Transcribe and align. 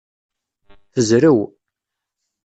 Tezrew. 0.93 1.39